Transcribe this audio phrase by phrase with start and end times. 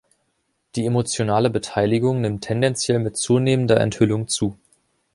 [0.75, 4.57] Die emotionale Beteiligung nimmt tendenziell mit zunehmender Enthüllung zu.